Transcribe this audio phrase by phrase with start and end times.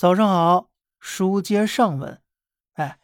[0.00, 2.22] 早上好，书接上文。
[2.72, 2.98] 哎，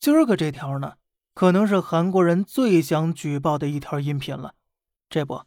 [0.00, 0.94] 今儿个这条呢，
[1.34, 4.54] 可能是韩国人最想举报的一条音频了。
[5.08, 5.44] 这不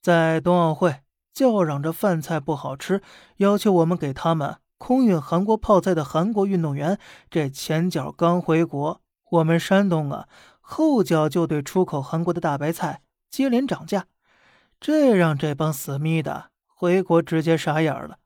[0.00, 1.02] 在冬奥会
[1.34, 3.02] 叫嚷着饭菜不好吃，
[3.36, 6.98] 要求我们给他们空运韩国泡菜的韩国运动员，
[7.28, 9.02] 这前脚刚回国，
[9.32, 10.26] 我们山东啊，
[10.62, 14.06] 后脚就对出口韩国的大白菜接连涨价，
[14.80, 18.16] 这让这帮死咪的回国直接傻眼了。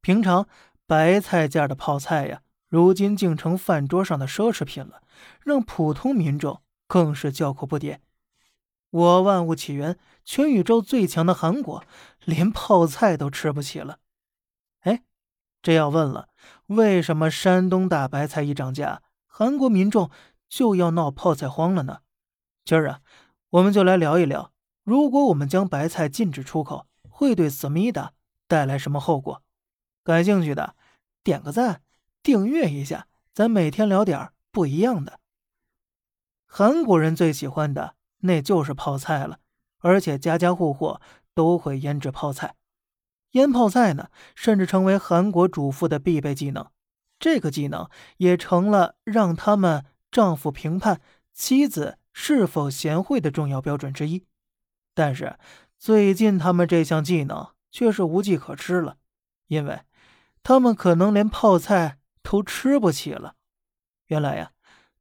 [0.00, 0.48] 平常。
[0.86, 5.02] 白菜价的泡菜呀，如今竟成饭桌上的奢侈品了，
[5.40, 7.98] 让普通民众更是叫苦不迭。
[8.90, 11.82] 我万物起源，全宇宙最强的韩国，
[12.24, 13.98] 连泡菜都吃不起了。
[14.80, 15.02] 哎，
[15.60, 16.28] 这要问了，
[16.66, 20.10] 为什么山东大白菜一涨价，韩国民众
[20.48, 21.98] 就要闹泡菜荒了呢？
[22.64, 23.00] 今儿啊，
[23.50, 24.52] 我们就来聊一聊，
[24.84, 28.12] 如果我们将白菜禁止出口，会对思密达
[28.46, 29.42] 带来什么后果？
[30.06, 30.76] 感兴趣的，
[31.24, 31.82] 点个赞，
[32.22, 35.18] 订阅一下，咱每天聊点不一样的。
[36.46, 39.40] 韩国人最喜欢的那就是泡菜了，
[39.80, 41.00] 而且家家户户
[41.34, 42.54] 都会腌制泡菜。
[43.32, 46.70] 腌泡菜呢，甚至成为韩国主妇的必备技能。
[47.18, 51.00] 这个技能也成了让他们丈夫评判
[51.34, 54.24] 妻子是否贤惠的重要标准之一。
[54.94, 55.36] 但是
[55.76, 58.98] 最近他们这项技能却是无计可施了，
[59.48, 59.80] 因为。
[60.42, 63.34] 他们可能连泡菜都吃不起了。
[64.06, 64.52] 原来呀，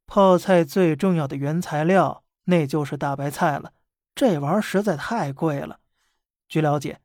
[0.07, 3.73] 泡菜最重要的原材料那就是大白菜了。
[4.15, 5.79] 这玩意儿实在太贵了。
[6.47, 6.99] 据了解，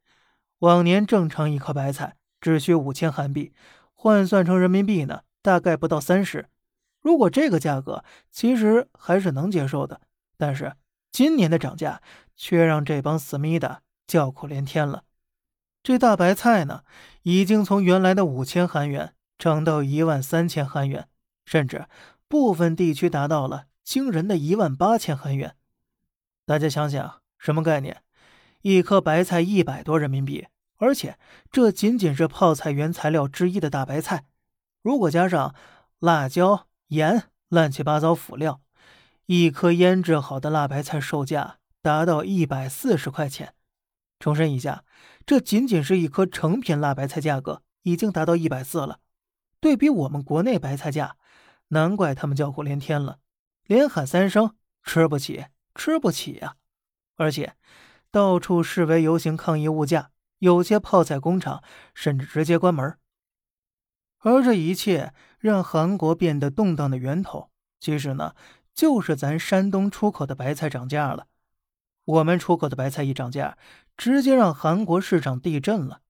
[0.61, 3.53] 往年正常一颗白菜只需五千韩币，
[3.93, 6.49] 换算成人民币呢，大概不到三十。
[7.03, 10.01] 如果这个价格其实还是能接受的，
[10.39, 10.77] 但是
[11.13, 12.01] 今年的涨价
[12.35, 15.05] 却让这帮思密达叫苦连天了。
[15.83, 16.85] 这大白菜呢，
[17.23, 21.09] 已经从原来的五千韩元涨到一万三千韩元，
[21.45, 21.87] 甚至
[22.29, 25.57] 部分地区达到了惊人的一万八千韩元。
[26.47, 28.03] 大家想想，什么概念？
[28.63, 31.19] 一颗白菜一百多人民币，而且
[31.51, 34.27] 这仅仅是泡菜原材料之一的大白菜。
[34.83, 35.55] 如果加上
[35.99, 38.61] 辣椒、盐、乱七八糟辅料，
[39.27, 43.55] 一颗腌制好的辣白菜售价达到一百四十块钱。
[44.21, 44.85] 重申一下，
[45.27, 49.01] 这仅仅是一颗成品辣白菜，价格已经达到一百四了。
[49.59, 51.17] 对比我们国内白菜价，
[51.69, 53.19] 难怪他们叫苦连天了，
[53.67, 56.57] 连喊三声吃不起，吃不起呀！
[57.17, 57.55] 而且
[58.11, 61.63] 到处示威游行抗议物价，有些泡菜工厂
[61.95, 62.97] 甚至直接关门。
[64.19, 68.35] 而这一切让韩国变得动荡的源头，其实呢，
[68.75, 71.27] 就是咱山东出口的白菜涨价了。
[72.11, 73.57] 我们出口的白菜一涨价，
[73.97, 76.01] 直接让韩国市场地震了。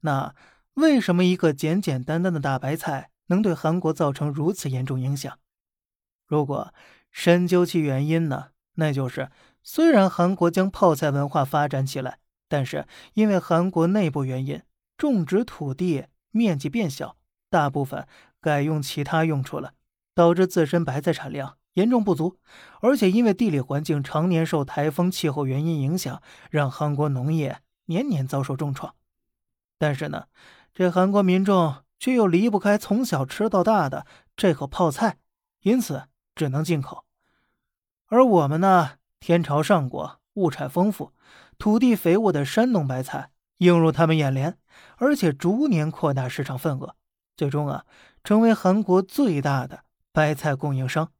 [0.00, 0.34] 那
[0.74, 5.38] 为什么一个简简单单的大白菜能对韩国造成如此严重影响？
[6.26, 6.74] 如果
[7.10, 8.48] 深究其原因呢？
[8.74, 9.30] 那就是
[9.62, 12.18] 虽然韩国将泡菜文化发展起来，
[12.48, 14.62] 但是因为韩国内部原因，
[14.98, 17.16] 种植土地面积变小，
[17.48, 18.06] 大部分
[18.40, 19.72] 改用其他用处了，
[20.14, 21.56] 导致自身白菜产量。
[21.76, 22.38] 严重不足，
[22.80, 28.94] 而且因为地理环境常年受台风气候原因影响，让韩国农业年年遭受重创。
[29.78, 30.24] 但是呢，
[30.72, 35.18] 这韩国民众却又离不开从小吃到大的这口泡菜，
[35.60, 36.04] 因此
[36.34, 37.04] 只能进口。
[38.06, 41.12] 而我们呢，天朝上国，物产丰富，
[41.58, 44.56] 土地肥沃的山东白菜映入他们眼帘，
[44.96, 46.96] 而且逐年扩大市场份额，
[47.36, 47.84] 最终啊，
[48.24, 51.12] 成为韩国最大的白菜供应商。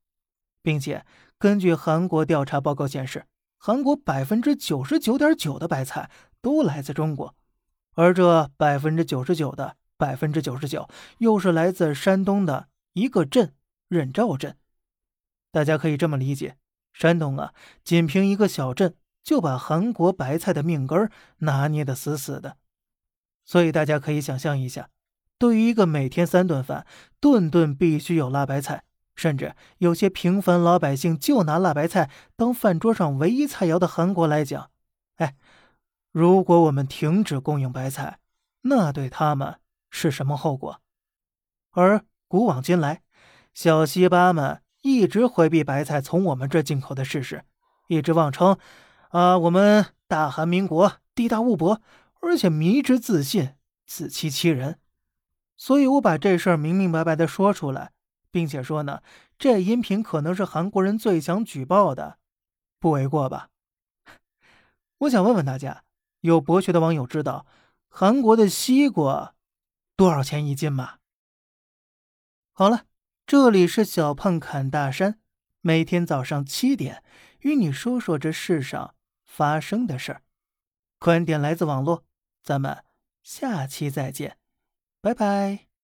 [0.67, 1.07] 并且，
[1.39, 3.25] 根据韩国调查报告显示，
[3.57, 6.11] 韩国百分之九十九点九的白菜
[6.43, 7.37] 都来自中国，
[7.95, 10.89] 而这百分之九十九的百分之九十九，
[11.19, 13.55] 又是来自山东的一个镇——
[13.87, 14.57] 任兆镇。
[15.53, 16.57] 大家可以这么理解：
[16.93, 17.55] 山东啊，
[17.85, 22.57] 仅凭一个小镇，就把韩国白菜的命根拿捏得死死的。
[23.45, 24.91] 所以，大家可以想象一下，
[25.39, 26.85] 对于一个每天三顿饭，
[27.21, 28.83] 顿顿必须有辣白菜。
[29.17, 34.71] 甚至有些平凡老百姓就拿辣白菜当饭桌上唯一菜肴的韩国来讲，
[35.17, 35.35] 哎，
[36.13, 38.19] 如果我们停止供应白菜，
[38.63, 39.59] 那对他们
[39.91, 40.81] 是什么后果？
[41.73, 43.03] 而古往今来，
[43.55, 47.45] 小西巴们一直回避白菜从我们这进口的事实，
[47.89, 48.59] 一直妄称
[49.09, 51.81] 啊，我们大韩民国地大物博，
[52.21, 53.55] 而且迷之自信，
[53.87, 54.79] 自欺欺人。
[55.57, 57.93] 所以我把这事儿明明白白的说出来。
[58.37, 59.03] 并且说呢，
[59.39, 62.19] 这音频可能是韩国人最想举报的，
[62.79, 63.49] 不为过吧？
[64.99, 65.85] 我想问问大家，
[66.21, 67.47] 有博学的网友知道
[67.89, 69.35] 韩国的西瓜
[69.97, 70.99] 多少钱一斤吗？
[72.53, 72.85] 好了，
[73.27, 75.19] 这里是小胖侃大山，
[75.63, 77.03] 每天早上七点
[77.41, 78.95] 与你说说这世上
[79.25, 80.21] 发生的事儿。
[80.99, 82.05] 观点来自网络，
[82.43, 82.85] 咱们
[83.23, 84.37] 下期再见，
[85.01, 85.76] 拜拜。